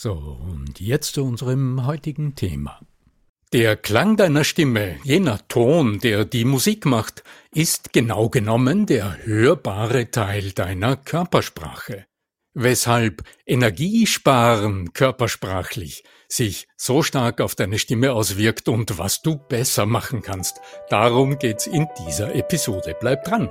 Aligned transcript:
So, 0.00 0.12
und 0.12 0.78
jetzt 0.78 1.14
zu 1.14 1.24
unserem 1.24 1.84
heutigen 1.84 2.36
Thema. 2.36 2.78
Der 3.52 3.76
Klang 3.76 4.16
deiner 4.16 4.44
Stimme, 4.44 4.94
jener 5.02 5.40
Ton, 5.48 5.98
der 5.98 6.24
die 6.24 6.44
Musik 6.44 6.86
macht, 6.86 7.24
ist 7.52 7.92
genau 7.92 8.28
genommen 8.28 8.86
der 8.86 9.26
hörbare 9.26 10.12
Teil 10.12 10.52
deiner 10.52 10.96
Körpersprache. 10.96 12.06
Weshalb 12.54 13.24
Energiesparen 13.44 14.92
körpersprachlich 14.92 16.04
sich 16.28 16.68
so 16.76 17.02
stark 17.02 17.40
auf 17.40 17.56
deine 17.56 17.80
Stimme 17.80 18.12
auswirkt 18.12 18.68
und 18.68 18.98
was 18.98 19.22
du 19.22 19.34
besser 19.36 19.84
machen 19.84 20.22
kannst. 20.22 20.60
Darum 20.90 21.40
geht's 21.40 21.66
in 21.66 21.88
dieser 22.06 22.36
Episode. 22.36 22.94
Bleib 23.00 23.24
dran! 23.24 23.50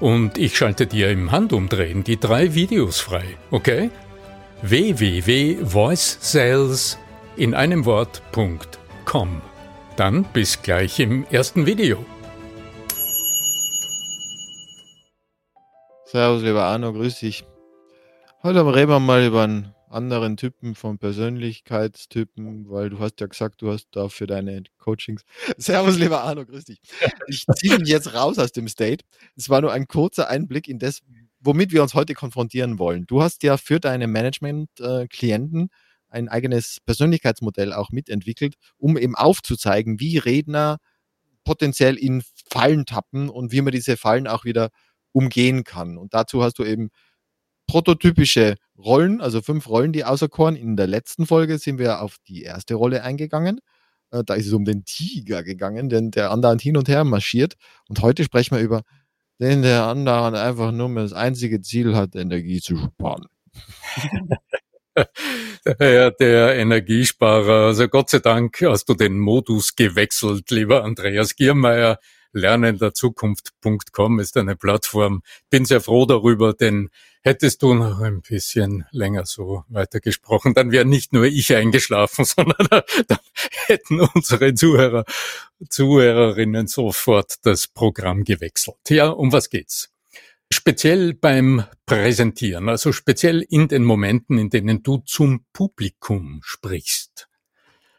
und 0.00 0.38
ich 0.38 0.56
schalte 0.56 0.86
dir 0.86 1.10
im 1.10 1.30
Handumdrehen 1.32 2.04
die 2.04 2.18
drei 2.18 2.54
Videos 2.54 3.00
frei, 3.00 3.36
okay? 3.50 3.90
www.voicesales 4.62 6.96
in 7.36 7.52
einem 7.54 7.84
Wort.com. 7.84 9.42
Dann 9.96 10.24
bis 10.32 10.62
gleich 10.62 10.98
im 11.00 11.26
ersten 11.30 11.66
Video. 11.66 12.06
Servus, 16.04 16.42
lieber 16.42 16.64
Arno, 16.64 16.92
grüß 16.92 17.18
dich. 17.20 17.44
Heute 18.42 18.66
reden 18.74 18.90
wir 18.90 19.00
mal 19.00 19.24
über 19.24 19.42
einen 19.42 19.74
anderen 19.90 20.36
Typen 20.36 20.74
von 20.74 20.98
Persönlichkeitstypen, 20.98 22.68
weil 22.70 22.90
du 22.90 22.98
hast 22.98 23.20
ja 23.20 23.26
gesagt, 23.26 23.62
du 23.62 23.70
hast 23.70 23.88
da 23.92 24.08
für 24.08 24.26
deine 24.26 24.62
Coachings. 24.78 25.22
Servus, 25.56 25.98
lieber 25.98 26.22
Arno, 26.22 26.44
grüß 26.44 26.64
dich. 26.64 26.80
Ich 27.26 27.44
ziehe 27.56 27.76
ihn 27.76 27.84
jetzt 27.84 28.14
raus 28.14 28.38
aus 28.38 28.52
dem 28.52 28.68
State. 28.68 29.04
Es 29.36 29.48
war 29.48 29.60
nur 29.60 29.72
ein 29.72 29.86
kurzer 29.86 30.28
Einblick 30.28 30.68
in 30.68 30.78
das, 30.78 31.00
womit 31.40 31.72
wir 31.72 31.82
uns 31.82 31.94
heute 31.94 32.14
konfrontieren 32.14 32.78
wollen. 32.78 33.06
Du 33.06 33.22
hast 33.22 33.42
ja 33.42 33.56
für 33.56 33.80
deine 33.80 34.06
Management-Klienten 34.06 35.70
ein 36.10 36.28
eigenes 36.28 36.78
Persönlichkeitsmodell 36.84 37.72
auch 37.72 37.90
mitentwickelt, 37.90 38.54
um 38.78 38.96
eben 38.96 39.14
aufzuzeigen, 39.14 40.00
wie 40.00 40.18
Redner 40.18 40.78
potenziell 41.44 41.96
in 41.96 42.22
Fallen 42.50 42.86
tappen 42.86 43.28
und 43.28 43.52
wie 43.52 43.60
man 43.60 43.72
diese 43.72 43.96
Fallen 43.96 44.26
auch 44.26 44.44
wieder 44.44 44.70
umgehen 45.12 45.64
kann. 45.64 45.98
Und 45.98 46.14
dazu 46.14 46.42
hast 46.42 46.58
du 46.58 46.64
eben 46.64 46.90
prototypische 47.68 48.56
Rollen, 48.76 49.20
also 49.20 49.40
fünf 49.40 49.68
Rollen, 49.68 49.92
die 49.92 50.04
auserkoren. 50.04 50.56
In 50.56 50.76
der 50.76 50.88
letzten 50.88 51.26
Folge 51.26 51.58
sind 51.58 51.78
wir 51.78 52.00
auf 52.00 52.16
die 52.26 52.42
erste 52.42 52.74
Rolle 52.74 53.04
eingegangen. 53.04 53.60
Äh, 54.10 54.24
da 54.24 54.34
ist 54.34 54.46
es 54.46 54.52
um 54.52 54.64
den 54.64 54.84
Tiger 54.84 55.44
gegangen, 55.44 55.88
denn 55.88 56.10
der 56.10 56.32
andauernd 56.32 56.62
hin 56.62 56.76
und 56.76 56.88
her 56.88 57.04
marschiert. 57.04 57.54
Und 57.88 58.02
heute 58.02 58.24
sprechen 58.24 58.56
wir 58.56 58.62
über 58.62 58.82
den, 59.38 59.62
der 59.62 59.84
andauernd 59.84 60.36
einfach 60.36 60.72
nur 60.72 60.92
das 60.96 61.12
einzige 61.12 61.60
Ziel 61.60 61.94
hat, 61.94 62.16
Energie 62.16 62.60
zu 62.60 62.76
sparen. 62.76 63.26
ja, 65.80 66.10
der 66.10 66.56
Energiesparer. 66.56 67.66
Also 67.66 67.86
Gott 67.88 68.10
sei 68.10 68.18
Dank 68.18 68.60
hast 68.62 68.88
du 68.88 68.94
den 68.94 69.18
Modus 69.18 69.76
gewechselt, 69.76 70.50
lieber 70.50 70.84
Andreas 70.84 71.36
Giermeier. 71.36 71.98
Lernenderzukunft.com 72.32 74.20
ist 74.20 74.36
eine 74.36 74.56
Plattform. 74.56 75.22
Bin 75.50 75.64
sehr 75.64 75.80
froh 75.80 76.06
darüber, 76.06 76.52
denn 76.54 76.90
hättest 77.22 77.62
du 77.62 77.74
noch 77.74 78.00
ein 78.00 78.22
bisschen 78.22 78.84
länger 78.90 79.26
so 79.26 79.64
weitergesprochen, 79.68 80.54
dann 80.54 80.72
wäre 80.72 80.84
nicht 80.84 81.12
nur 81.12 81.24
ich 81.24 81.54
eingeschlafen, 81.54 82.24
sondern 82.26 82.66
dann 82.70 83.18
hätten 83.66 84.00
unsere 84.00 84.54
Zuhörer, 84.54 85.04
Zuhörerinnen 85.68 86.66
sofort 86.66 87.36
das 87.42 87.66
Programm 87.66 88.24
gewechselt. 88.24 88.76
Ja, 88.88 89.08
um 89.08 89.32
was 89.32 89.50
geht's? 89.50 89.90
Speziell 90.50 91.12
beim 91.12 91.64
Präsentieren, 91.84 92.70
also 92.70 92.92
speziell 92.92 93.44
in 93.50 93.68
den 93.68 93.84
Momenten, 93.84 94.38
in 94.38 94.48
denen 94.48 94.82
du 94.82 94.98
zum 94.98 95.44
Publikum 95.52 96.40
sprichst 96.42 97.28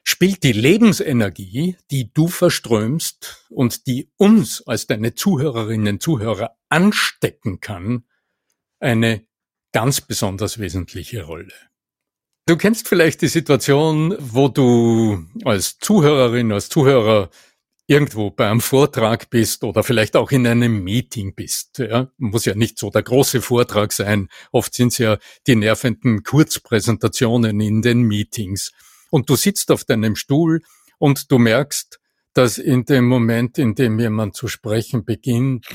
spielt 0.10 0.42
die 0.42 0.54
Lebensenergie, 0.54 1.78
die 1.92 2.12
du 2.12 2.28
verströmst 2.28 3.46
und 3.50 3.86
die 3.86 4.10
uns 4.18 4.66
als 4.66 4.88
deine 4.88 5.14
Zuhörerinnen 5.14 6.00
Zuhörer 6.00 6.58
anstecken 6.68 7.60
kann, 7.60 8.06
eine 8.80 9.28
ganz 9.72 10.02
besonders 10.02 10.58
wesentliche 10.58 11.26
Rolle. 11.26 11.54
Du 12.48 12.58
kennst 12.58 12.88
vielleicht 12.88 13.22
die 13.22 13.28
Situation, 13.28 14.16
wo 14.18 14.48
du 14.48 15.28
als 15.46 15.78
Zuhörerin, 15.78 16.52
als 16.52 16.70
Zuhörer 16.70 17.30
irgendwo 17.86 18.32
bei 18.32 18.50
einem 18.50 18.62
Vortrag 18.62 19.30
bist 19.30 19.64
oder 19.64 19.84
vielleicht 19.84 20.16
auch 20.16 20.32
in 20.32 20.48
einem 20.48 20.84
Meeting 20.84 21.36
bist. 21.36 21.78
Ja, 21.78 22.12
muss 22.18 22.46
ja 22.46 22.56
nicht 22.56 22.80
so 22.80 22.90
der 22.90 23.04
große 23.04 23.42
Vortrag 23.44 23.94
sein. 23.94 24.28
Oft 24.52 24.74
sind 24.74 24.92
es 24.92 24.98
ja 24.98 25.20
die 25.46 25.56
nervenden 25.56 26.24
Kurzpräsentationen 26.24 27.62
in 27.62 27.84
den 27.84 28.02
Meetings 28.02 28.72
und 29.10 29.30
du 29.30 29.36
sitzt 29.36 29.72
auf 29.72 29.84
deinem 29.84 30.16
Stuhl 30.16 30.62
und 30.98 31.32
du 31.32 31.38
merkst, 31.38 32.00
dass 32.34 32.58
in 32.58 32.86
dem 32.86 33.06
Moment, 33.06 33.58
in 33.58 33.76
dem 33.76 34.00
jemand 34.00 34.36
zu 34.36 34.48
sprechen 34.48 35.04
beginnt, 35.04 35.66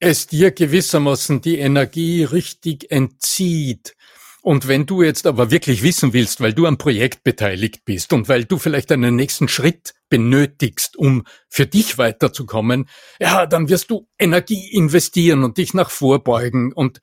es 0.00 0.26
dir 0.26 0.52
gewissermaßen 0.52 1.40
die 1.40 1.58
Energie 1.58 2.24
richtig 2.24 2.90
entzieht. 2.90 3.96
Und 4.42 4.68
wenn 4.68 4.86
du 4.86 5.02
jetzt 5.02 5.26
aber 5.26 5.50
wirklich 5.50 5.82
wissen 5.82 6.12
willst, 6.12 6.40
weil 6.40 6.52
du 6.52 6.66
am 6.66 6.78
Projekt 6.78 7.24
beteiligt 7.24 7.84
bist 7.84 8.12
und 8.12 8.28
weil 8.28 8.44
du 8.44 8.58
vielleicht 8.58 8.92
einen 8.92 9.16
nächsten 9.16 9.48
Schritt 9.48 9.94
benötigst, 10.08 10.96
um 10.96 11.24
für 11.48 11.66
dich 11.66 11.98
weiterzukommen, 11.98 12.88
ja, 13.20 13.46
dann 13.46 13.68
wirst 13.68 13.90
du 13.90 14.08
Energie 14.18 14.70
investieren 14.72 15.42
und 15.42 15.58
dich 15.58 15.74
nach 15.74 15.90
vorbeugen 15.90 16.72
und 16.72 17.00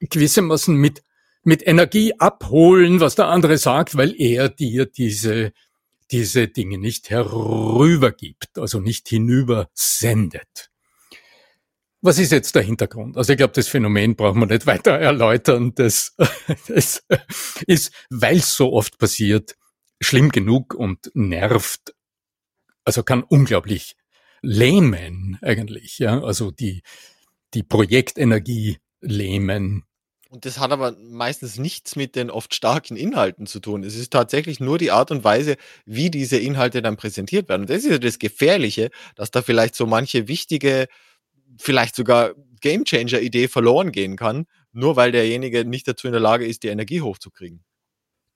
gewissermaßen 0.00 0.76
mit 0.76 1.02
mit 1.46 1.66
Energie 1.66 2.12
abholen, 2.18 3.00
was 3.00 3.14
der 3.14 3.28
andere 3.28 3.58
sagt, 3.58 3.96
weil 3.96 4.14
er 4.20 4.48
dir 4.48 4.86
diese, 4.86 5.52
diese 6.10 6.48
Dinge 6.48 6.78
nicht 6.78 7.10
herübergibt, 7.10 8.58
also 8.58 8.80
nicht 8.80 9.08
hinüber 9.08 9.68
sendet. 9.72 10.70
Was 12.02 12.18
ist 12.18 12.32
jetzt 12.32 12.54
der 12.54 12.62
Hintergrund? 12.62 13.16
Also 13.16 13.32
ich 13.32 13.38
glaube, 13.38 13.54
das 13.54 13.68
Phänomen 13.68 14.16
braucht 14.16 14.36
man 14.36 14.48
nicht 14.48 14.66
weiter 14.66 14.92
erläutern. 14.92 15.72
Das, 15.74 16.14
das 16.68 17.04
ist, 17.66 17.92
weil 18.10 18.36
es 18.36 18.54
so 18.56 18.72
oft 18.72 18.98
passiert, 18.98 19.56
schlimm 20.00 20.30
genug 20.30 20.74
und 20.74 21.10
nervt. 21.14 21.94
Also 22.84 23.02
kann 23.02 23.22
unglaublich 23.22 23.96
lähmen 24.42 25.38
eigentlich. 25.42 25.98
Ja, 25.98 26.22
also 26.22 26.50
die 26.50 26.82
die 27.54 27.62
Projektenergie 27.62 28.78
lähmen. 29.00 29.84
Und 30.36 30.44
das 30.44 30.58
hat 30.58 30.70
aber 30.70 30.94
meistens 31.00 31.56
nichts 31.56 31.96
mit 31.96 32.14
den 32.14 32.28
oft 32.30 32.54
starken 32.54 32.94
Inhalten 32.94 33.46
zu 33.46 33.58
tun. 33.58 33.82
Es 33.82 33.96
ist 33.96 34.12
tatsächlich 34.12 34.60
nur 34.60 34.76
die 34.76 34.90
Art 34.90 35.10
und 35.10 35.24
Weise, 35.24 35.56
wie 35.86 36.10
diese 36.10 36.36
Inhalte 36.36 36.82
dann 36.82 36.98
präsentiert 36.98 37.48
werden. 37.48 37.62
Und 37.62 37.70
das 37.70 37.84
ist 37.84 37.90
ja 37.90 37.96
das 37.96 38.18
Gefährliche, 38.18 38.90
dass 39.14 39.30
da 39.30 39.40
vielleicht 39.40 39.74
so 39.74 39.86
manche 39.86 40.28
wichtige 40.28 40.88
vielleicht 41.58 41.96
sogar 41.96 42.34
Gamechanger-Idee 42.60 43.48
verloren 43.48 43.92
gehen 43.92 44.16
kann, 44.16 44.44
nur 44.72 44.94
weil 44.96 45.10
derjenige 45.10 45.64
nicht 45.64 45.88
dazu 45.88 46.06
in 46.06 46.12
der 46.12 46.20
Lage 46.20 46.44
ist, 46.44 46.64
die 46.64 46.68
Energie 46.68 47.00
hochzukriegen. 47.00 47.64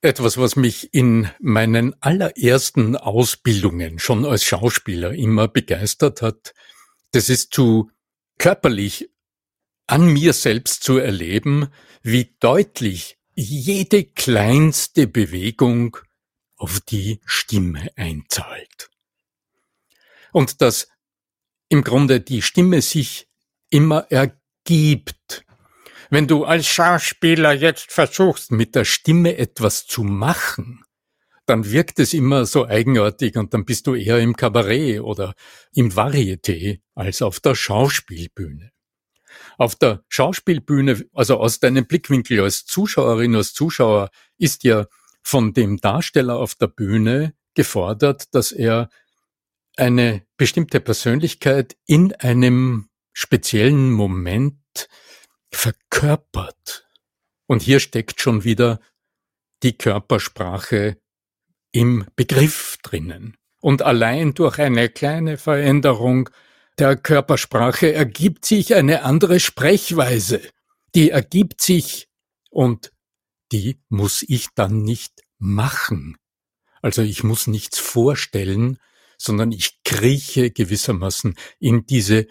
Etwas, 0.01 0.39
was 0.39 0.55
mich 0.55 0.95
in 0.95 1.29
meinen 1.39 1.93
allerersten 2.01 2.95
Ausbildungen 2.95 3.99
schon 3.99 4.25
als 4.25 4.43
Schauspieler 4.43 5.13
immer 5.13 5.47
begeistert 5.47 6.23
hat, 6.23 6.55
das 7.11 7.29
ist 7.29 7.53
zu 7.53 7.91
körperlich 8.39 9.10
an 9.91 10.07
mir 10.07 10.31
selbst 10.31 10.83
zu 10.83 10.97
erleben, 10.99 11.67
wie 12.01 12.33
deutlich 12.39 13.17
jede 13.35 14.05
kleinste 14.05 15.05
Bewegung 15.05 15.97
auf 16.55 16.79
die 16.79 17.19
Stimme 17.25 17.89
einzahlt. 17.97 18.89
Und 20.31 20.61
dass 20.61 20.87
im 21.67 21.83
Grunde 21.83 22.21
die 22.21 22.41
Stimme 22.41 22.81
sich 22.81 23.27
immer 23.69 24.09
ergibt. 24.09 25.43
Wenn 26.09 26.25
du 26.25 26.45
als 26.45 26.67
Schauspieler 26.67 27.51
jetzt 27.51 27.91
versuchst, 27.91 28.51
mit 28.51 28.75
der 28.75 28.85
Stimme 28.85 29.35
etwas 29.37 29.87
zu 29.87 30.03
machen, 30.03 30.85
dann 31.45 31.69
wirkt 31.69 31.99
es 31.99 32.13
immer 32.13 32.45
so 32.45 32.65
eigenartig 32.65 33.35
und 33.35 33.53
dann 33.53 33.65
bist 33.65 33.87
du 33.87 33.95
eher 33.95 34.19
im 34.19 34.37
Kabarett 34.37 35.01
oder 35.01 35.33
im 35.73 35.91
Varieté 35.91 36.79
als 36.95 37.21
auf 37.21 37.41
der 37.41 37.55
Schauspielbühne. 37.55 38.71
Auf 39.57 39.75
der 39.75 40.03
Schauspielbühne, 40.09 41.05
also 41.13 41.37
aus 41.39 41.59
deinem 41.59 41.85
Blickwinkel 41.85 42.41
als 42.41 42.65
Zuschauerin, 42.65 43.35
als 43.35 43.53
Zuschauer, 43.53 44.09
ist 44.37 44.63
ja 44.63 44.85
von 45.21 45.53
dem 45.53 45.77
Darsteller 45.77 46.37
auf 46.37 46.55
der 46.55 46.67
Bühne 46.67 47.33
gefordert, 47.53 48.33
dass 48.33 48.51
er 48.51 48.89
eine 49.77 50.25
bestimmte 50.37 50.79
Persönlichkeit 50.79 51.77
in 51.85 52.13
einem 52.13 52.89
speziellen 53.13 53.91
Moment 53.91 54.57
verkörpert. 55.51 56.87
Und 57.47 57.61
hier 57.61 57.79
steckt 57.79 58.21
schon 58.21 58.43
wieder 58.43 58.79
die 59.63 59.77
Körpersprache 59.77 60.97
im 61.71 62.05
Begriff 62.15 62.77
drinnen. 62.83 63.37
Und 63.59 63.81
allein 63.81 64.33
durch 64.33 64.59
eine 64.59 64.89
kleine 64.89 65.37
Veränderung 65.37 66.29
der 66.77 66.95
Körpersprache 66.95 67.93
ergibt 67.93 68.45
sich 68.45 68.75
eine 68.75 69.03
andere 69.03 69.39
Sprechweise. 69.39 70.41
Die 70.95 71.09
ergibt 71.09 71.61
sich 71.61 72.09
und 72.49 72.91
die 73.51 73.79
muss 73.89 74.23
ich 74.27 74.47
dann 74.55 74.83
nicht 74.83 75.21
machen. 75.37 76.17
Also 76.81 77.01
ich 77.01 77.23
muss 77.23 77.47
nichts 77.47 77.79
vorstellen, 77.79 78.77
sondern 79.17 79.51
ich 79.51 79.83
krieche 79.83 80.51
gewissermaßen 80.51 81.35
in 81.59 81.85
diese 81.85 82.27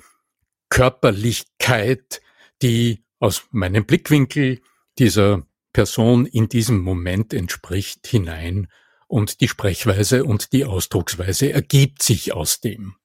Körperlichkeit, 0.70 2.20
die 2.62 3.04
aus 3.18 3.44
meinem 3.50 3.86
Blickwinkel 3.86 4.60
dieser 4.98 5.46
Person 5.72 6.26
in 6.26 6.48
diesem 6.48 6.80
Moment 6.80 7.32
entspricht, 7.32 8.06
hinein 8.06 8.68
und 9.06 9.40
die 9.40 9.48
Sprechweise 9.48 10.24
und 10.24 10.52
die 10.52 10.64
Ausdrucksweise 10.64 11.52
ergibt 11.52 12.02
sich 12.02 12.32
aus 12.32 12.60
dem. 12.60 12.96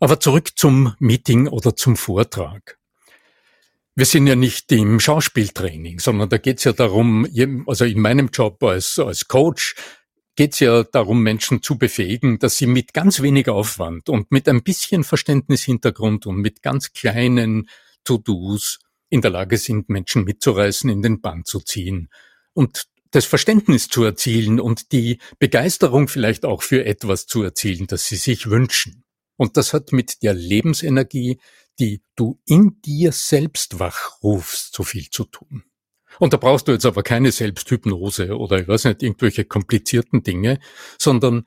Aber 0.00 0.20
zurück 0.20 0.50
zum 0.56 0.94
Meeting 0.98 1.48
oder 1.48 1.76
zum 1.76 1.96
Vortrag. 1.96 2.78
Wir 3.94 4.04
sind 4.04 4.26
ja 4.26 4.36
nicht 4.36 4.70
im 4.72 5.00
Schauspieltraining, 5.00 6.00
sondern 6.00 6.28
da 6.28 6.36
geht 6.36 6.58
es 6.58 6.64
ja 6.64 6.72
darum, 6.72 7.26
also 7.66 7.86
in 7.86 8.00
meinem 8.00 8.28
Job 8.30 8.62
als, 8.62 8.98
als 8.98 9.26
Coach 9.26 9.74
geht 10.36 10.52
es 10.52 10.60
ja 10.60 10.84
darum, 10.84 11.22
Menschen 11.22 11.62
zu 11.62 11.78
befähigen, 11.78 12.38
dass 12.38 12.58
sie 12.58 12.66
mit 12.66 12.92
ganz 12.92 13.22
wenig 13.22 13.48
Aufwand 13.48 14.10
und 14.10 14.30
mit 14.30 14.48
ein 14.50 14.62
bisschen 14.62 15.02
Verständnishintergrund 15.02 16.26
und 16.26 16.36
mit 16.36 16.62
ganz 16.62 16.92
kleinen 16.92 17.70
To-Dos 18.04 18.80
in 19.08 19.22
der 19.22 19.30
Lage 19.30 19.56
sind, 19.56 19.88
Menschen 19.88 20.24
mitzureißen, 20.24 20.90
in 20.90 21.00
den 21.00 21.22
Bann 21.22 21.46
zu 21.46 21.60
ziehen 21.60 22.10
und 22.52 22.86
das 23.12 23.24
Verständnis 23.24 23.88
zu 23.88 24.04
erzielen 24.04 24.60
und 24.60 24.92
die 24.92 25.20
Begeisterung 25.38 26.08
vielleicht 26.08 26.44
auch 26.44 26.62
für 26.62 26.84
etwas 26.84 27.26
zu 27.26 27.42
erzielen, 27.42 27.86
das 27.86 28.04
sie 28.04 28.16
sich 28.16 28.50
wünschen. 28.50 29.05
Und 29.36 29.56
das 29.56 29.72
hat 29.72 29.92
mit 29.92 30.22
der 30.22 30.34
Lebensenergie, 30.34 31.38
die 31.78 32.02
du 32.16 32.40
in 32.46 32.80
dir 32.82 33.12
selbst 33.12 33.78
wachrufst, 33.78 34.74
so 34.74 34.82
viel 34.82 35.08
zu 35.10 35.24
tun. 35.24 35.64
Und 36.18 36.32
da 36.32 36.38
brauchst 36.38 36.66
du 36.68 36.72
jetzt 36.72 36.86
aber 36.86 37.02
keine 37.02 37.30
Selbsthypnose 37.30 38.38
oder 38.38 38.58
ich 38.60 38.68
weiß 38.68 38.84
nicht, 38.84 39.02
irgendwelche 39.02 39.44
komplizierten 39.44 40.22
Dinge, 40.22 40.58
sondern 40.98 41.46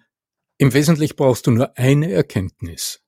im 0.57 0.71
Wesentlichen 0.73 1.15
brauchst 1.15 1.47
du 1.47 1.51
nur 1.51 1.75
eine 1.77 2.11
Erkenntnis, 2.11 3.01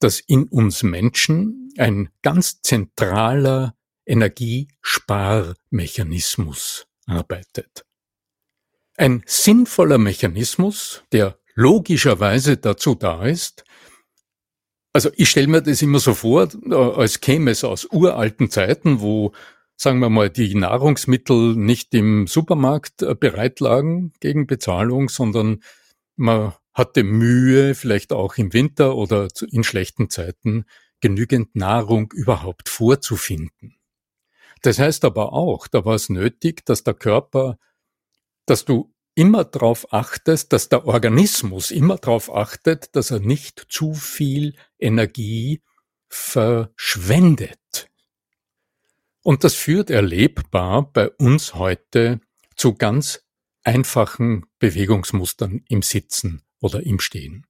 dass 0.00 0.18
in 0.20 0.44
uns 0.44 0.82
Menschen 0.82 1.72
ein 1.78 2.10
ganz 2.22 2.60
zentraler 2.60 3.74
Energiesparmechanismus 4.04 6.86
arbeitet. 7.06 7.86
Ein 8.96 9.22
sinnvoller 9.26 9.98
Mechanismus, 9.98 11.04
der 11.12 11.38
logischerweise 11.54 12.58
dazu 12.58 12.94
da 12.94 13.24
ist, 13.24 13.64
also 14.92 15.10
ich 15.16 15.30
stelle 15.30 15.46
mir 15.46 15.62
das 15.62 15.82
immer 15.82 15.98
so 15.98 16.14
vor, 16.14 16.48
als 16.70 17.20
käme 17.20 17.50
es 17.50 17.64
aus 17.64 17.86
uralten 17.90 18.50
Zeiten, 18.50 19.00
wo 19.00 19.32
sagen 19.82 19.98
wir 19.98 20.10
mal, 20.10 20.30
die 20.30 20.54
Nahrungsmittel 20.54 21.56
nicht 21.56 21.92
im 21.92 22.28
Supermarkt 22.28 23.02
äh, 23.02 23.14
bereitlagen 23.14 24.12
gegen 24.20 24.46
Bezahlung, 24.46 25.08
sondern 25.08 25.62
man 26.14 26.52
hatte 26.72 27.02
Mühe, 27.02 27.74
vielleicht 27.74 28.12
auch 28.12 28.36
im 28.36 28.52
Winter 28.52 28.96
oder 28.96 29.28
in 29.50 29.64
schlechten 29.64 30.08
Zeiten, 30.08 30.66
genügend 31.00 31.56
Nahrung 31.56 32.12
überhaupt 32.12 32.68
vorzufinden. 32.68 33.76
Das 34.62 34.78
heißt 34.78 35.04
aber 35.04 35.32
auch, 35.32 35.66
da 35.66 35.84
war 35.84 35.96
es 35.96 36.08
nötig, 36.08 36.64
dass 36.64 36.84
der 36.84 36.94
Körper, 36.94 37.58
dass 38.46 38.64
du 38.64 38.91
immer 39.14 39.44
darauf 39.44 39.92
achtest, 39.92 40.52
dass 40.52 40.68
der 40.68 40.86
Organismus 40.86 41.70
immer 41.70 41.96
darauf 41.96 42.34
achtet, 42.34 42.94
dass 42.96 43.10
er 43.10 43.20
nicht 43.20 43.66
zu 43.68 43.94
viel 43.94 44.54
Energie 44.78 45.62
verschwendet. 46.08 47.88
Und 49.22 49.44
das 49.44 49.54
führt 49.54 49.90
erlebbar 49.90 50.90
bei 50.92 51.10
uns 51.10 51.54
heute 51.54 52.20
zu 52.56 52.74
ganz 52.74 53.24
einfachen 53.62 54.46
Bewegungsmustern 54.58 55.62
im 55.68 55.82
Sitzen 55.82 56.42
oder 56.60 56.82
im 56.82 56.98
Stehen. 56.98 57.46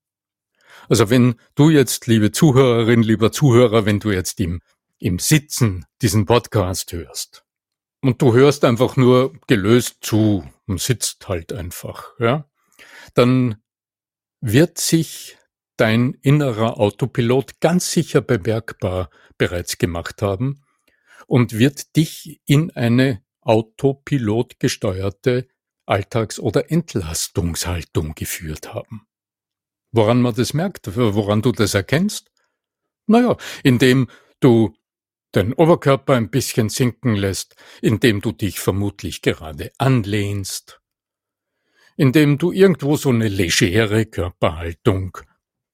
Also 0.88 1.10
wenn 1.10 1.36
du 1.54 1.70
jetzt, 1.70 2.06
liebe 2.06 2.32
Zuhörerin, 2.32 3.02
lieber 3.02 3.32
Zuhörer, 3.32 3.86
wenn 3.86 4.00
du 4.00 4.10
jetzt 4.10 4.40
im, 4.40 4.60
im 4.98 5.18
Sitzen 5.18 5.86
diesen 6.02 6.26
Podcast 6.26 6.92
hörst 6.92 7.44
und 8.02 8.20
du 8.20 8.34
hörst 8.34 8.64
einfach 8.64 8.96
nur 8.96 9.32
gelöst 9.46 9.98
zu 10.02 10.44
und 10.66 10.80
sitzt 10.80 11.28
halt 11.28 11.52
einfach, 11.52 12.10
ja, 12.18 12.48
dann 13.14 13.62
wird 14.40 14.78
sich 14.78 15.38
dein 15.76 16.12
innerer 16.20 16.78
Autopilot 16.78 17.60
ganz 17.60 17.90
sicher 17.92 18.20
bemerkbar 18.20 19.08
bereits 19.38 19.78
gemacht 19.78 20.20
haben, 20.20 20.62
und 21.26 21.58
wird 21.58 21.96
dich 21.96 22.42
in 22.44 22.70
eine 22.72 23.22
Autopilot 23.40 24.60
gesteuerte 24.60 25.48
Alltags- 25.86 26.38
oder 26.38 26.70
Entlastungshaltung 26.70 28.14
geführt 28.14 28.74
haben. 28.74 29.06
Woran 29.92 30.20
man 30.22 30.34
das 30.34 30.54
merkt, 30.54 30.94
woran 30.94 31.42
du 31.42 31.52
das 31.52 31.74
erkennst? 31.74 32.30
Naja, 33.06 33.36
indem 33.62 34.08
du 34.40 34.74
den 35.34 35.52
Oberkörper 35.54 36.14
ein 36.14 36.30
bisschen 36.30 36.68
sinken 36.68 37.14
lässt, 37.14 37.56
indem 37.80 38.20
du 38.20 38.32
dich 38.32 38.60
vermutlich 38.60 39.22
gerade 39.22 39.72
anlehnst, 39.78 40.80
indem 41.96 42.38
du 42.38 42.52
irgendwo 42.52 42.96
so 42.96 43.10
eine 43.10 43.28
legere 43.28 44.06
Körperhaltung 44.06 45.18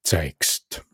zeigst. 0.02 0.84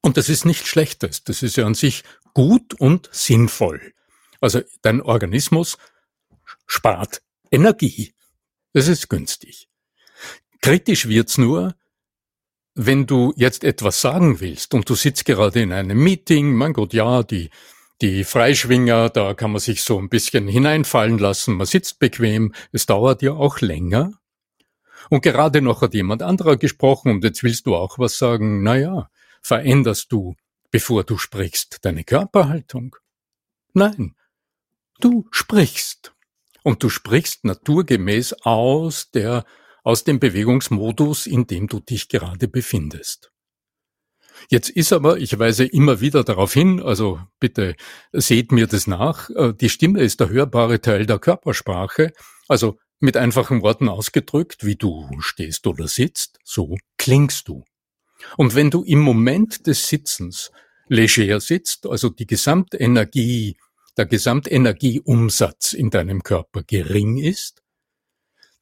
Und 0.00 0.16
das 0.16 0.28
ist 0.28 0.44
nichts 0.44 0.68
Schlechtes, 0.68 1.24
das 1.24 1.42
ist 1.42 1.56
ja 1.56 1.66
an 1.66 1.74
sich 1.74 2.04
gut 2.34 2.74
und 2.74 3.08
sinnvoll. 3.12 3.94
Also 4.40 4.60
dein 4.82 5.00
Organismus 5.00 5.78
spart 6.66 7.22
Energie. 7.50 8.14
Das 8.72 8.88
ist 8.88 9.08
günstig. 9.08 9.68
Kritisch 10.60 11.08
wird's 11.08 11.38
nur, 11.38 11.76
wenn 12.74 13.06
du 13.06 13.32
jetzt 13.36 13.64
etwas 13.64 14.00
sagen 14.00 14.40
willst 14.40 14.74
und 14.74 14.88
du 14.90 14.94
sitzt 14.94 15.24
gerade 15.24 15.60
in 15.60 15.72
einem 15.72 16.02
Meeting, 16.02 16.54
mein 16.54 16.72
Gott, 16.72 16.92
ja, 16.92 17.22
die, 17.22 17.50
die 18.00 18.24
Freischwinger, 18.24 19.10
da 19.10 19.34
kann 19.34 19.52
man 19.52 19.60
sich 19.60 19.82
so 19.82 19.98
ein 19.98 20.08
bisschen 20.08 20.48
hineinfallen 20.48 21.18
lassen, 21.18 21.56
man 21.56 21.66
sitzt 21.66 21.98
bequem, 21.98 22.52
es 22.72 22.86
dauert 22.86 23.22
ja 23.22 23.32
auch 23.32 23.60
länger. 23.60 24.12
Und 25.10 25.22
gerade 25.22 25.62
noch 25.62 25.82
hat 25.82 25.94
jemand 25.94 26.22
anderer 26.22 26.56
gesprochen 26.56 27.10
und 27.12 27.24
jetzt 27.24 27.42
willst 27.42 27.66
du 27.66 27.76
auch 27.76 27.98
was 27.98 28.18
sagen, 28.18 28.62
na 28.62 28.76
ja, 28.76 29.10
veränderst 29.42 30.10
du, 30.10 30.34
bevor 30.70 31.04
du 31.04 31.18
sprichst, 31.18 31.84
deine 31.84 32.04
Körperhaltung? 32.04 32.96
Nein, 33.72 34.16
du 35.00 35.28
sprichst. 35.30 36.12
Und 36.62 36.82
du 36.82 36.88
sprichst 36.88 37.44
naturgemäß 37.44 38.32
aus 38.44 39.10
der 39.10 39.44
aus 39.84 40.02
dem 40.02 40.18
Bewegungsmodus, 40.18 41.26
in 41.26 41.46
dem 41.46 41.68
du 41.68 41.78
dich 41.78 42.08
gerade 42.08 42.48
befindest. 42.48 43.30
Jetzt 44.50 44.70
ist 44.70 44.92
aber, 44.92 45.18
ich 45.18 45.38
weise 45.38 45.64
immer 45.64 46.00
wieder 46.00 46.24
darauf 46.24 46.52
hin, 46.52 46.82
also 46.82 47.20
bitte 47.38 47.76
seht 48.12 48.50
mir 48.50 48.66
das 48.66 48.86
nach, 48.86 49.30
äh, 49.30 49.54
die 49.54 49.68
Stimme 49.68 50.00
ist 50.00 50.18
der 50.20 50.30
hörbare 50.30 50.80
Teil 50.80 51.06
der 51.06 51.18
Körpersprache, 51.18 52.12
also 52.48 52.76
mit 52.98 53.16
einfachen 53.16 53.62
Worten 53.62 53.88
ausgedrückt, 53.88 54.64
wie 54.64 54.76
du 54.76 55.08
stehst 55.20 55.66
oder 55.66 55.86
sitzt, 55.86 56.38
so 56.42 56.76
klingst 56.98 57.48
du. 57.48 57.64
Und 58.36 58.54
wenn 58.54 58.70
du 58.70 58.82
im 58.82 59.00
Moment 59.00 59.66
des 59.66 59.88
Sitzens 59.88 60.50
leger 60.88 61.40
sitzt, 61.40 61.86
also 61.86 62.08
die 62.08 62.26
Gesamtenergie, 62.26 63.56
der 63.96 64.06
Gesamtenergieumsatz 64.06 65.72
in 65.74 65.90
deinem 65.90 66.22
Körper 66.22 66.62
gering 66.62 67.18
ist, 67.18 67.63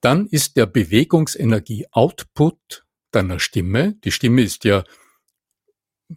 dann 0.02 0.26
ist 0.26 0.58
der 0.58 0.66
Bewegungsenergie-Output 0.66 2.84
deiner 3.12 3.38
Stimme, 3.38 3.94
die 4.04 4.12
Stimme 4.12 4.42
ist 4.42 4.64
ja 4.64 4.84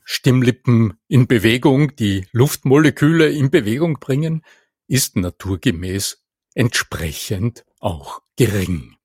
Stimmlippen 0.04 1.00
in 1.08 1.27
Bewegung, 1.27 1.96
die 1.96 2.27
Luftmoleküle 2.32 3.30
in 3.30 3.51
Bewegung 3.51 4.00
bringen, 4.00 4.44
ist 4.88 5.15
naturgemäß 5.15 6.24
entsprechend 6.54 7.65
auch 7.80 8.22
gering. 8.36 8.98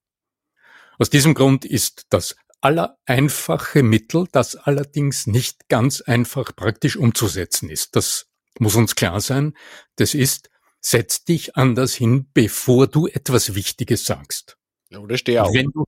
Aus 0.99 1.11
diesem 1.11 1.35
Grund 1.35 1.65
ist 1.65 2.07
das 2.11 2.37
allereinfache 2.61 3.83
Mittel, 3.83 4.27
das 4.33 4.57
allerdings 4.57 5.27
nicht 5.27 5.69
ganz 5.69 6.01
einfach 6.01 6.55
praktisch 6.57 6.97
umzusetzen 6.97 7.71
ist. 7.71 7.97
Das 7.97 8.27
muss 8.59 8.77
uns 8.77 8.95
klar 8.95 9.21
sein. 9.21 9.57
Das 9.97 10.15
ist, 10.15 10.51
setz 10.81 11.25
dich 11.25 11.57
anders 11.57 11.95
hin, 11.95 12.29
bevor 12.35 12.87
du 12.87 13.07
etwas 13.07 13.55
Wichtiges 13.55 14.05
sagst. 14.05 14.60
Oder 14.97 15.17
steh 15.17 15.39
auf. 15.39 15.53
Du, 15.53 15.85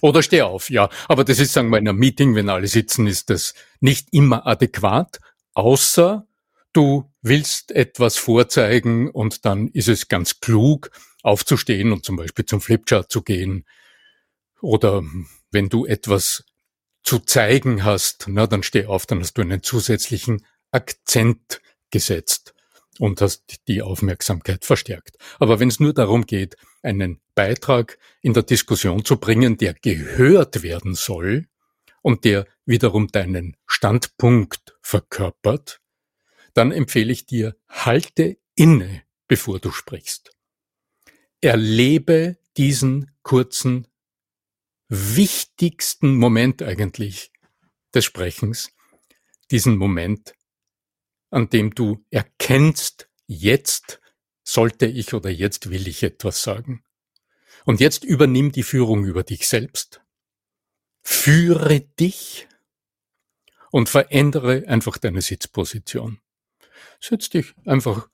oder 0.00 0.22
steh 0.22 0.42
auf, 0.42 0.70
ja. 0.70 0.90
Aber 1.08 1.24
das 1.24 1.38
ist, 1.38 1.52
sagen 1.52 1.70
wir, 1.70 1.78
in 1.78 1.88
einem 1.88 1.98
Meeting, 1.98 2.34
wenn 2.34 2.48
alle 2.48 2.66
sitzen, 2.66 3.06
ist 3.06 3.30
das 3.30 3.54
nicht 3.80 4.08
immer 4.12 4.46
adäquat, 4.46 5.20
außer 5.54 6.26
du 6.72 7.10
willst 7.22 7.72
etwas 7.72 8.18
vorzeigen 8.18 9.10
und 9.10 9.44
dann 9.44 9.68
ist 9.68 9.88
es 9.88 10.08
ganz 10.08 10.40
klug, 10.40 10.90
aufzustehen 11.22 11.92
und 11.92 12.04
zum 12.04 12.16
Beispiel 12.16 12.44
zum 12.44 12.60
Flipchart 12.60 13.10
zu 13.10 13.22
gehen. 13.22 13.64
Oder 14.60 15.02
wenn 15.50 15.68
du 15.68 15.86
etwas 15.86 16.44
zu 17.02 17.20
zeigen 17.20 17.84
hast, 17.84 18.26
na, 18.28 18.46
dann 18.46 18.62
steh 18.62 18.86
auf, 18.86 19.06
dann 19.06 19.20
hast 19.20 19.34
du 19.34 19.42
einen 19.42 19.62
zusätzlichen 19.62 20.44
Akzent 20.72 21.60
gesetzt 21.90 22.55
und 23.00 23.20
hast 23.20 23.66
die 23.68 23.82
Aufmerksamkeit 23.82 24.64
verstärkt. 24.64 25.16
Aber 25.38 25.60
wenn 25.60 25.68
es 25.68 25.80
nur 25.80 25.92
darum 25.92 26.26
geht, 26.26 26.56
einen 26.82 27.20
Beitrag 27.34 27.98
in 28.22 28.32
der 28.32 28.42
Diskussion 28.42 29.04
zu 29.04 29.18
bringen, 29.18 29.56
der 29.56 29.74
gehört 29.74 30.62
werden 30.62 30.94
soll 30.94 31.46
und 32.02 32.24
der 32.24 32.46
wiederum 32.64 33.08
deinen 33.08 33.56
Standpunkt 33.66 34.76
verkörpert, 34.80 35.80
dann 36.54 36.72
empfehle 36.72 37.12
ich 37.12 37.26
dir, 37.26 37.56
halte 37.68 38.38
inne, 38.54 39.02
bevor 39.28 39.58
du 39.58 39.70
sprichst. 39.70 40.30
Erlebe 41.40 42.38
diesen 42.56 43.10
kurzen, 43.22 43.86
wichtigsten 44.88 46.14
Moment 46.14 46.62
eigentlich 46.62 47.32
des 47.94 48.04
Sprechens, 48.04 48.70
diesen 49.50 49.76
Moment, 49.76 50.35
an 51.30 51.50
dem 51.50 51.74
du 51.74 52.04
erkennst, 52.10 53.08
jetzt 53.26 54.00
sollte 54.42 54.86
ich 54.86 55.12
oder 55.12 55.30
jetzt 55.30 55.70
will 55.70 55.88
ich 55.88 56.02
etwas 56.02 56.42
sagen. 56.42 56.84
Und 57.64 57.80
jetzt 57.80 58.04
übernimm 58.04 58.52
die 58.52 58.62
Führung 58.62 59.04
über 59.04 59.24
dich 59.24 59.48
selbst. 59.48 60.00
Führe 61.02 61.80
dich 61.80 62.46
und 63.70 63.88
verändere 63.88 64.64
einfach 64.68 64.98
deine 64.98 65.20
Sitzposition. 65.20 66.20
Setz 67.00 67.28
dich 67.28 67.54
einfach 67.64 68.08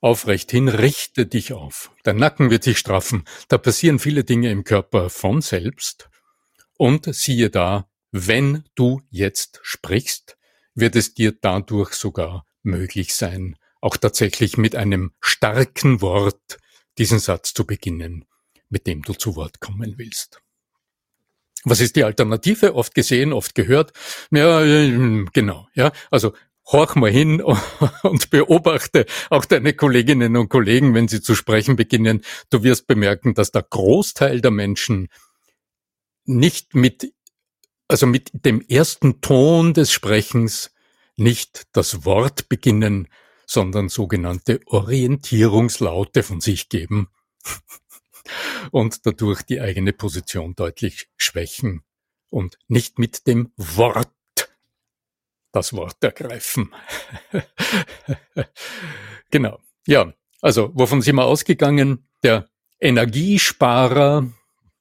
aufrecht 0.00 0.50
hin, 0.50 0.68
richte 0.68 1.26
dich 1.26 1.52
auf. 1.52 1.90
Dein 2.04 2.16
Nacken 2.16 2.50
wird 2.50 2.64
sich 2.64 2.78
straffen. 2.78 3.24
Da 3.48 3.58
passieren 3.58 3.98
viele 3.98 4.24
Dinge 4.24 4.50
im 4.50 4.64
Körper 4.64 5.10
von 5.10 5.40
selbst. 5.40 6.10
Und 6.76 7.12
siehe 7.14 7.50
da, 7.50 7.90
wenn 8.12 8.64
du 8.74 9.02
jetzt 9.10 9.58
sprichst, 9.62 10.38
wird 10.74 10.96
es 10.96 11.14
dir 11.14 11.32
dadurch 11.32 11.94
sogar 11.94 12.46
möglich 12.68 13.14
sein, 13.14 13.56
auch 13.80 13.96
tatsächlich 13.96 14.56
mit 14.56 14.76
einem 14.76 15.12
starken 15.20 16.00
Wort 16.00 16.58
diesen 16.98 17.18
Satz 17.18 17.54
zu 17.54 17.66
beginnen, 17.66 18.24
mit 18.68 18.86
dem 18.86 19.02
du 19.02 19.14
zu 19.14 19.36
Wort 19.36 19.60
kommen 19.60 19.94
willst. 19.96 20.40
Was 21.64 21.80
ist 21.80 21.96
die 21.96 22.04
Alternative? 22.04 22.74
Oft 22.74 22.94
gesehen, 22.94 23.32
oft 23.32 23.54
gehört. 23.54 23.92
Ja, 24.30 24.62
genau, 25.32 25.68
ja. 25.74 25.92
Also 26.10 26.34
horch 26.70 26.94
mal 26.94 27.10
hin 27.10 27.40
und 28.02 28.30
beobachte 28.30 29.06
auch 29.30 29.44
deine 29.44 29.72
Kolleginnen 29.72 30.36
und 30.36 30.48
Kollegen, 30.48 30.94
wenn 30.94 31.08
sie 31.08 31.20
zu 31.20 31.34
sprechen 31.34 31.76
beginnen. 31.76 32.22
Du 32.50 32.62
wirst 32.62 32.86
bemerken, 32.86 33.34
dass 33.34 33.50
der 33.50 33.62
Großteil 33.62 34.40
der 34.40 34.50
Menschen 34.50 35.08
nicht 36.24 36.74
mit, 36.74 37.12
also 37.88 38.06
mit 38.06 38.30
dem 38.32 38.60
ersten 38.60 39.20
Ton 39.20 39.72
des 39.72 39.90
Sprechens 39.90 40.72
nicht 41.18 41.66
das 41.72 42.04
Wort 42.04 42.48
beginnen, 42.48 43.08
sondern 43.46 43.88
sogenannte 43.88 44.60
Orientierungslaute 44.66 46.22
von 46.22 46.40
sich 46.40 46.68
geben 46.68 47.08
und 48.70 49.06
dadurch 49.06 49.42
die 49.42 49.60
eigene 49.60 49.92
Position 49.92 50.54
deutlich 50.54 51.08
schwächen 51.16 51.82
und 52.30 52.58
nicht 52.68 52.98
mit 52.98 53.26
dem 53.26 53.52
Wort 53.56 54.12
das 55.52 55.72
Wort 55.72 55.96
ergreifen. 56.04 56.74
genau. 59.30 59.58
Ja, 59.86 60.12
also 60.42 60.70
wovon 60.74 61.00
sind 61.00 61.16
wir 61.16 61.24
ausgegangen? 61.24 62.06
Der 62.22 62.48
Energiesparer, 62.80 64.30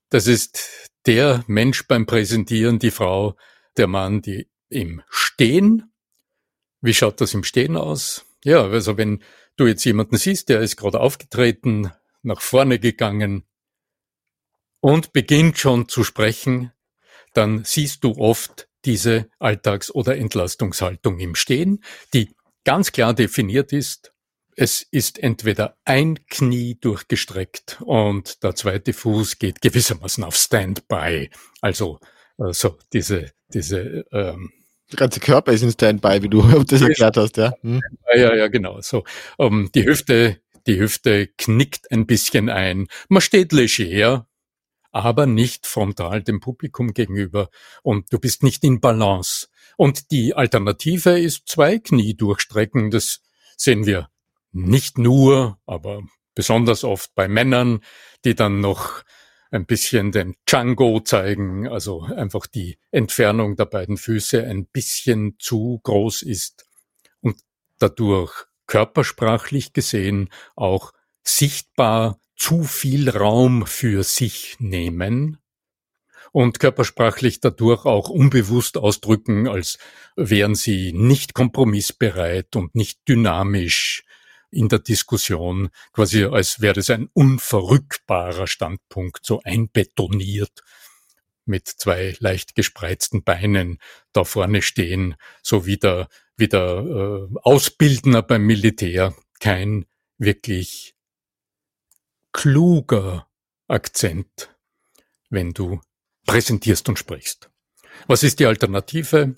das 0.10 0.28
ist 0.28 0.92
der 1.06 1.44
Mensch 1.48 1.88
beim 1.88 2.06
Präsentieren, 2.06 2.80
die 2.80 2.92
Frau, 2.92 3.38
der 3.78 3.88
Mann, 3.88 4.22
die 4.22 4.50
im 4.70 5.02
Stehen 5.10 5.94
wie 6.82 6.94
schaut 6.94 7.22
das 7.22 7.34
im 7.34 7.44
Stehen 7.44 7.76
aus? 7.78 8.26
Ja, 8.44 8.64
also 8.66 8.98
wenn 8.98 9.24
du 9.56 9.66
jetzt 9.66 9.84
jemanden 9.86 10.18
siehst, 10.18 10.50
der 10.50 10.62
ist 10.62 10.78
gerade 10.78 11.00
aufgetreten, 11.00 11.92
nach 12.22 12.42
vorne 12.42 12.80
gegangen 12.80 13.44
und 14.80 15.14
beginnt 15.14 15.58
schon 15.58 15.90
zu 15.90 16.04
sprechen, 16.04 16.72
dann 17.34 17.64
siehst 17.64 18.04
du 18.04 18.14
oft 18.18 18.68
diese 18.86 19.30
Alltags- 19.40 19.92
oder 19.92 20.18
Entlastungshaltung 20.18 21.20
im 21.20 21.36
Stehen, 21.36 21.84
die 22.14 22.36
ganz 22.64 22.92
klar 22.92 23.14
definiert 23.14 23.74
ist. 23.74 24.14
Es 24.56 24.82
ist 24.82 25.20
entweder 25.20 25.78
ein 25.86 26.26
Knie 26.28 26.80
durchgestreckt 26.80 27.82
und 27.82 28.44
der 28.44 28.56
zweite 28.56 28.94
Fuß 28.94 29.40
geht 29.40 29.62
gewissermaßen 29.62 30.24
auf 30.24 30.36
Standby. 30.36 31.30
Also, 31.62 32.00
also 32.38 32.78
diese, 32.92 33.32
diese 33.50 34.06
ähm, 34.12 34.52
der 34.92 34.98
ganze 34.98 35.20
Körper 35.20 35.52
ist 35.52 35.64
in 35.64 35.72
Standby, 35.72 36.24
wie 36.24 36.30
du 36.30 36.42
das 36.64 36.82
erklärt 36.82 37.18
hast, 37.18 37.38
ja. 37.38 37.54
Hm. 37.62 37.82
Ja, 38.16 38.36
ja, 38.36 38.48
genau. 38.48 38.82
So, 38.82 39.04
um, 39.38 39.62
ähm, 39.62 39.70
die 39.74 39.86
Hüfte, 39.86 40.42
die 40.66 40.80
Hüfte 40.80 41.28
knickt 41.38 41.92
ein 41.92 42.06
bisschen 42.06 42.50
ein. 42.50 42.88
Man 43.10 43.22
steht 43.22 43.52
leger, 43.54 44.28
aber 44.92 45.26
nicht 45.26 45.68
frontal 45.68 46.24
dem 46.24 46.40
Publikum 46.40 46.94
gegenüber. 46.94 47.50
Und 47.84 48.12
du 48.12 48.20
bist 48.20 48.44
nicht 48.44 48.64
in 48.64 48.80
Balance. 48.80 49.48
Und 49.76 50.12
die 50.12 50.34
Alternative 50.34 51.20
ist 51.20 51.48
zwei 51.48 51.78
Knie 51.78 52.16
durchstrecken. 52.16 52.90
Das 52.90 53.22
sehen 53.56 53.86
wir 53.86 54.10
nicht 54.52 54.98
nur, 54.98 55.60
aber 55.66 56.02
besonders 56.34 56.84
oft 56.84 57.14
bei 57.16 57.28
Männern, 57.28 57.82
die 58.26 58.36
dann 58.36 58.60
noch 58.60 59.04
ein 59.52 59.66
bisschen 59.66 60.12
den 60.12 60.36
Django 60.46 61.00
zeigen, 61.00 61.68
also 61.68 62.02
einfach 62.02 62.48
die 62.48 62.78
Entfernung 62.92 63.56
der 63.56 63.66
beiden 63.66 63.98
Füße 63.98 64.44
ein 64.44 64.66
bisschen 64.66 65.36
zu 65.40 65.80
groß 65.84 66.24
ist 66.24 66.66
und 67.22 67.38
dadurch 67.80 68.46
körpersprachlich 68.68 69.74
gesehen 69.74 70.30
auch 70.56 70.94
sichtbar 71.24 72.20
zu 72.36 72.64
viel 72.64 73.10
Raum 73.10 73.66
für 73.66 74.04
sich 74.04 74.58
nehmen 74.60 75.38
und 76.32 76.60
körpersprachlich 76.60 77.40
dadurch 77.40 77.86
auch 77.86 78.10
unbewusst 78.10 78.78
ausdrücken, 78.78 79.48
als 79.48 79.80
wären 80.16 80.56
sie 80.56 80.94
nicht 80.94 81.34
kompromissbereit 81.34 82.56
und 82.56 82.76
nicht 82.76 83.00
dynamisch 83.08 84.04
in 84.50 84.70
der 84.70 84.80
Diskussion, 84.80 85.70
quasi 85.94 86.24
als 86.24 86.62
wäre 86.62 86.80
es 86.80 86.90
ein 86.90 87.10
unverrückbarer 87.14 88.48
Standpunkt, 88.48 89.26
so 89.26 89.42
einbetoniert 89.44 90.64
mit 91.46 91.68
zwei 91.68 92.16
leicht 92.20 92.56
gespreizten 92.56 93.24
Beinen 93.24 93.80
da 94.14 94.24
vorne 94.24 94.62
stehen, 94.62 95.16
so 95.42 95.66
wie 95.66 95.78
der, 95.78 96.10
wie 96.36 96.48
der 96.48 96.62
äh, 96.62 97.36
Ausbildner 97.44 98.22
beim 98.22 98.44
Militär, 98.46 99.16
kein 99.40 99.86
wirklich 100.18 100.96
kluger 102.34 103.28
Akzent, 103.68 104.56
wenn 105.30 105.54
du 105.54 105.82
präsentierst 106.26 106.88
und 106.90 107.00
sprichst. 107.00 107.50
Was 108.08 108.24
ist 108.24 108.40
die 108.40 108.46
Alternative? 108.46 109.36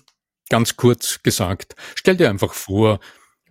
Ganz 0.49 0.75
kurz 0.75 1.21
gesagt, 1.21 1.75
stell 1.95 2.17
dir 2.17 2.29
einfach 2.29 2.53
vor, 2.53 2.99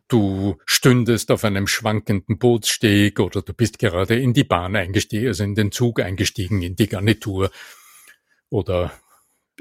du 0.08 0.56
stündest 0.66 1.30
auf 1.30 1.44
einem 1.44 1.66
schwankenden 1.66 2.38
Bootssteg 2.38 3.20
oder 3.20 3.42
du 3.42 3.52
bist 3.52 3.78
gerade 3.78 4.18
in 4.18 4.32
die 4.32 4.44
Bahn 4.44 4.74
eingestiegen, 4.74 5.28
also 5.28 5.44
in 5.44 5.54
den 5.54 5.72
Zug 5.72 6.00
eingestiegen, 6.00 6.62
in 6.62 6.76
die 6.76 6.88
Garnitur 6.88 7.50
oder 8.50 8.92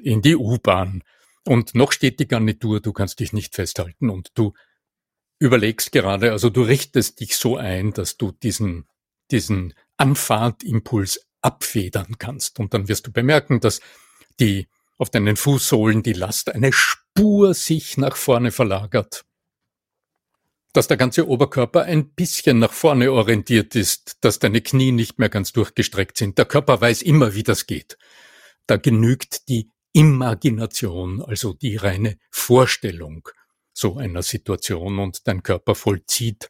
in 0.02 0.22
die 0.22 0.36
U-Bahn 0.36 1.04
und 1.48 1.76
noch 1.76 1.94
steht 1.94 2.20
die 2.20 2.28
Garnitur, 2.28 2.82
du 2.82 2.92
kannst 2.92 3.22
dich 3.22 3.32
nicht 3.32 3.56
festhalten 3.56 4.10
und 4.10 4.32
du 4.36 4.54
überlegst 5.40 5.94
gerade, 5.94 6.32
also 6.32 6.50
du 6.50 6.62
richtest 6.62 7.22
dich 7.22 7.38
so 7.38 7.56
ein, 7.56 7.94
dass 7.94 8.18
du 8.18 8.32
diesen, 8.32 8.88
diesen 9.32 9.74
Anfahrtimpuls 9.96 11.26
abfedern 11.42 12.18
kannst. 12.18 12.60
Und 12.60 12.74
dann 12.74 12.90
wirst 12.90 13.08
du 13.08 13.12
bemerken, 13.14 13.62
dass 13.62 13.80
die 14.40 14.68
auf 14.98 15.10
deinen 15.10 15.38
Fußsohlen 15.38 16.04
die 16.04 16.14
Last 16.14 16.54
eine 16.54 16.74
Spur 16.74 17.54
sich 17.54 17.98
nach 17.98 18.18
vorne 18.18 18.52
verlagert. 18.52 19.24
Dass 20.74 20.88
der 20.88 20.98
ganze 20.98 21.28
Oberkörper 21.28 21.84
ein 21.84 22.10
bisschen 22.10 22.60
nach 22.60 22.74
vorne 22.74 23.12
orientiert 23.12 23.76
ist, 23.76 24.18
dass 24.22 24.40
deine 24.40 24.62
Knie 24.62 24.92
nicht 24.92 25.18
mehr 25.18 25.30
ganz 25.30 25.54
durchgestreckt 25.54 26.18
sind. 26.18 26.38
Der 26.38 26.46
Körper 26.46 26.80
weiß 26.80 27.02
immer, 27.02 27.34
wie 27.34 27.44
das 27.44 27.66
geht. 27.66 27.98
Da 28.68 28.78
genügt 28.78 29.48
die 29.50 29.72
Imagination, 29.94 31.24
also 31.24 31.54
die 31.54 31.78
reine 31.78 32.18
Vorstellung 32.30 33.30
so 33.78 33.98
einer 33.98 34.24
Situation 34.24 34.98
und 34.98 35.28
dein 35.28 35.44
Körper 35.44 35.76
vollzieht 35.76 36.50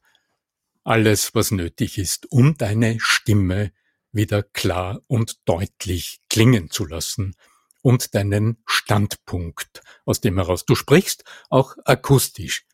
alles, 0.84 1.36
was 1.36 1.52
nötig 1.52 1.98
ist, 1.98 2.32
um 2.32 2.58
deine 2.58 2.98
Stimme 3.02 3.74
wieder 4.14 4.42
klar 4.42 5.02
und 5.08 5.38
deutlich 5.44 6.22
klingen 6.30 6.70
zu 6.72 6.86
lassen 6.86 7.36
und 7.82 8.16
deinen 8.16 8.64
Standpunkt, 8.66 9.82
aus 10.06 10.22
dem 10.22 10.38
heraus 10.38 10.66
du 10.66 10.76
sprichst, 10.76 11.26
auch 11.50 11.76
akustisch 11.84 12.66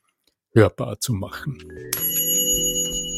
hörbar 0.53 0.99
zu 0.99 1.13
machen. 1.13 1.57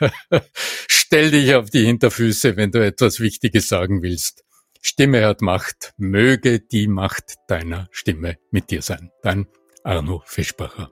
stell 0.86 1.30
dich 1.30 1.54
auf 1.54 1.70
die 1.70 1.86
Hinterfüße, 1.86 2.58
wenn 2.58 2.72
du 2.72 2.84
etwas 2.84 3.20
Wichtiges 3.20 3.68
sagen 3.68 4.02
willst. 4.02 4.44
Stimme 4.82 5.24
hat 5.24 5.40
Macht, 5.40 5.94
möge 5.96 6.60
die 6.60 6.88
Macht 6.88 7.36
deiner 7.48 7.88
Stimme 7.90 8.36
mit 8.50 8.70
dir 8.70 8.82
sein. 8.82 9.10
Dein 9.22 9.46
Arno 9.86 10.20
Fischbacher. 10.26 10.90